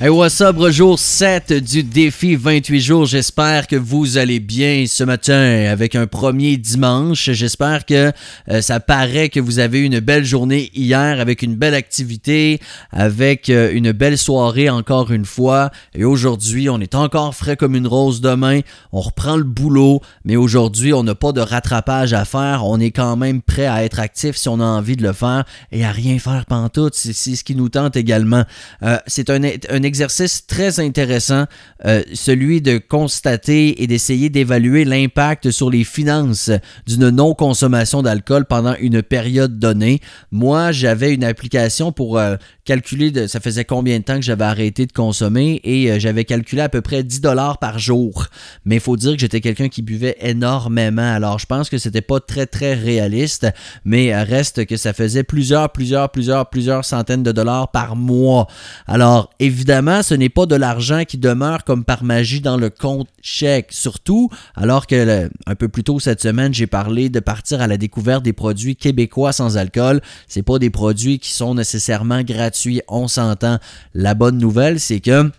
Hey, 0.00 0.10
what's 0.10 0.40
up, 0.40 0.56
jour 0.68 0.96
7 0.96 1.52
du 1.54 1.82
défi 1.82 2.36
28 2.36 2.80
jours. 2.80 3.04
J'espère 3.04 3.66
que 3.66 3.74
vous 3.74 4.16
allez 4.16 4.38
bien 4.38 4.84
ce 4.86 5.02
matin 5.02 5.66
avec 5.68 5.96
un 5.96 6.06
premier 6.06 6.56
dimanche. 6.56 7.30
J'espère 7.32 7.84
que 7.84 8.12
euh, 8.48 8.60
ça 8.60 8.78
paraît 8.78 9.28
que 9.28 9.40
vous 9.40 9.58
avez 9.58 9.80
eu 9.80 9.86
une 9.86 9.98
belle 9.98 10.24
journée 10.24 10.70
hier 10.72 11.18
avec 11.18 11.42
une 11.42 11.56
belle 11.56 11.74
activité, 11.74 12.60
avec 12.92 13.50
euh, 13.50 13.72
une 13.72 13.90
belle 13.90 14.16
soirée 14.18 14.70
encore 14.70 15.10
une 15.10 15.24
fois. 15.24 15.72
Et 15.96 16.04
aujourd'hui, 16.04 16.70
on 16.70 16.78
est 16.78 16.94
encore 16.94 17.34
frais 17.34 17.56
comme 17.56 17.74
une 17.74 17.88
rose 17.88 18.20
demain. 18.20 18.60
On 18.92 19.00
reprend 19.00 19.36
le 19.36 19.42
boulot, 19.42 20.00
mais 20.24 20.36
aujourd'hui, 20.36 20.92
on 20.92 21.02
n'a 21.02 21.16
pas 21.16 21.32
de 21.32 21.40
rattrapage 21.40 22.12
à 22.12 22.24
faire. 22.24 22.64
On 22.64 22.78
est 22.78 22.92
quand 22.92 23.16
même 23.16 23.42
prêt 23.42 23.66
à 23.66 23.82
être 23.82 23.98
actif 23.98 24.36
si 24.36 24.48
on 24.48 24.60
a 24.60 24.64
envie 24.64 24.94
de 24.94 25.02
le 25.02 25.12
faire 25.12 25.42
et 25.72 25.84
à 25.84 25.90
rien 25.90 26.20
faire 26.20 26.46
pantoute. 26.46 26.94
C'est 26.94 27.12
ce 27.12 27.42
qui 27.42 27.56
nous 27.56 27.68
tente 27.68 27.96
également. 27.96 28.44
Euh, 28.84 28.98
c'est 29.08 29.28
un, 29.28 29.42
un 29.42 29.87
exercice 29.88 30.46
très 30.46 30.78
intéressant, 30.78 31.46
euh, 31.84 32.02
celui 32.14 32.60
de 32.62 32.78
constater 32.78 33.82
et 33.82 33.86
d'essayer 33.86 34.28
d'évaluer 34.28 34.84
l'impact 34.84 35.50
sur 35.50 35.70
les 35.70 35.82
finances 35.82 36.50
d'une 36.86 37.10
non-consommation 37.10 38.02
d'alcool 38.02 38.44
pendant 38.44 38.76
une 38.76 39.02
période 39.02 39.58
donnée. 39.58 40.00
Moi, 40.30 40.70
j'avais 40.70 41.12
une 41.12 41.24
application 41.24 41.90
pour 41.90 42.18
euh, 42.18 42.36
calculer, 42.68 43.10
de, 43.10 43.26
ça 43.26 43.40
faisait 43.40 43.64
combien 43.64 43.98
de 43.98 44.04
temps 44.04 44.16
que 44.16 44.22
j'avais 44.22 44.44
arrêté 44.44 44.84
de 44.84 44.92
consommer 44.92 45.58
et 45.64 45.90
euh, 45.90 45.98
j'avais 45.98 46.26
calculé 46.26 46.60
à 46.60 46.68
peu 46.68 46.82
près 46.82 47.02
10 47.02 47.22
dollars 47.22 47.56
par 47.56 47.78
jour. 47.78 48.26
Mais 48.66 48.74
il 48.74 48.80
faut 48.80 48.98
dire 48.98 49.12
que 49.12 49.20
j'étais 49.20 49.40
quelqu'un 49.40 49.70
qui 49.70 49.80
buvait 49.80 50.18
énormément. 50.20 51.14
Alors, 51.14 51.38
je 51.38 51.46
pense 51.46 51.70
que 51.70 51.78
c'était 51.78 52.02
pas 52.02 52.20
très, 52.20 52.44
très 52.44 52.74
réaliste, 52.74 53.46
mais 53.86 54.14
reste 54.22 54.66
que 54.66 54.76
ça 54.76 54.92
faisait 54.92 55.22
plusieurs, 55.22 55.70
plusieurs, 55.70 56.10
plusieurs, 56.10 56.50
plusieurs 56.50 56.84
centaines 56.84 57.22
de 57.22 57.32
dollars 57.32 57.70
par 57.70 57.96
mois. 57.96 58.46
Alors, 58.86 59.30
évidemment, 59.38 60.02
ce 60.02 60.12
n'est 60.12 60.28
pas 60.28 60.44
de 60.44 60.54
l'argent 60.54 61.04
qui 61.06 61.16
demeure 61.16 61.64
comme 61.64 61.84
par 61.84 62.04
magie 62.04 62.42
dans 62.42 62.58
le 62.58 62.68
compte 62.68 63.08
chèque. 63.22 63.68
Surtout, 63.70 64.28
alors 64.54 64.86
que 64.86 65.30
un 65.46 65.54
peu 65.54 65.68
plus 65.68 65.84
tôt 65.84 66.00
cette 66.00 66.20
semaine, 66.20 66.52
j'ai 66.52 66.66
parlé 66.66 67.08
de 67.08 67.20
partir 67.20 67.62
à 67.62 67.66
la 67.66 67.78
découverte 67.78 68.22
des 68.22 68.34
produits 68.34 68.76
québécois 68.76 69.32
sans 69.32 69.56
alcool. 69.56 70.02
C'est 70.26 70.42
pas 70.42 70.58
des 70.58 70.68
produits 70.68 71.18
qui 71.18 71.30
sont 71.30 71.54
nécessairement 71.54 72.20
gratuits. 72.22 72.57
On 72.88 73.08
s'entend. 73.08 73.58
La 73.94 74.14
bonne 74.14 74.38
nouvelle, 74.38 74.80
c'est 74.80 75.00
que 75.00 75.30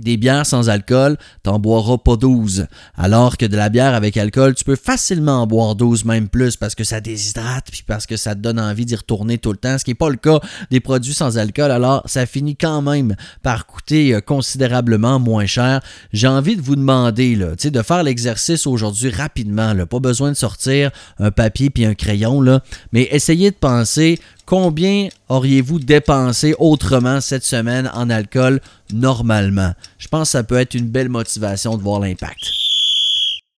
des 0.00 0.16
bières 0.16 0.46
sans 0.46 0.68
alcool, 0.68 1.16
t'en 1.42 1.58
boiras 1.58 1.98
pas 1.98 2.16
12. 2.16 2.66
Alors 2.96 3.36
que 3.36 3.46
de 3.46 3.56
la 3.56 3.68
bière 3.68 3.94
avec 3.94 4.16
alcool, 4.16 4.54
tu 4.54 4.64
peux 4.64 4.76
facilement 4.76 5.42
en 5.42 5.46
boire 5.46 5.74
12, 5.74 6.04
même 6.04 6.28
plus, 6.28 6.56
parce 6.56 6.74
que 6.74 6.84
ça 6.84 7.00
déshydrate, 7.00 7.66
puis 7.70 7.82
parce 7.86 8.06
que 8.06 8.16
ça 8.16 8.34
te 8.34 8.40
donne 8.40 8.60
envie 8.60 8.86
d'y 8.86 8.96
retourner 8.96 9.38
tout 9.38 9.52
le 9.52 9.58
temps, 9.58 9.78
ce 9.78 9.84
qui 9.84 9.90
n'est 9.90 9.96
pas 9.96 10.10
le 10.10 10.16
cas 10.16 10.40
des 10.70 10.80
produits 10.80 11.14
sans 11.14 11.38
alcool. 11.38 11.70
Alors, 11.70 12.02
ça 12.06 12.26
finit 12.26 12.56
quand 12.56 12.82
même 12.82 13.14
par 13.42 13.66
coûter 13.66 14.14
euh, 14.14 14.20
considérablement 14.20 15.18
moins 15.18 15.46
cher. 15.46 15.80
J'ai 16.12 16.28
envie 16.28 16.56
de 16.56 16.62
vous 16.62 16.76
demander, 16.76 17.34
là, 17.34 17.54
de 17.54 17.82
faire 17.82 18.02
l'exercice 18.02 18.66
aujourd'hui 18.66 19.10
rapidement, 19.10 19.74
là, 19.74 19.86
pas 19.86 20.00
besoin 20.00 20.30
de 20.30 20.36
sortir 20.36 20.90
un 21.18 21.30
papier 21.30 21.70
puis 21.70 21.84
un 21.84 21.94
crayon, 21.94 22.40
là, 22.40 22.62
mais 22.92 23.08
essayez 23.10 23.50
de 23.50 23.56
penser 23.56 24.18
combien 24.48 25.08
auriez-vous 25.28 25.78
dépensé 25.78 26.54
autrement 26.58 27.20
cette 27.20 27.44
semaine 27.44 27.90
en 27.92 28.08
alcool 28.08 28.60
normalement? 28.90 29.74
Je 29.98 30.08
pense 30.08 30.28
que 30.28 30.32
ça 30.32 30.42
peut 30.42 30.56
être 30.56 30.74
une 30.74 30.88
belle 30.88 31.10
motivation 31.10 31.76
de 31.76 31.82
voir 31.82 32.00
l'impact. 32.00 32.50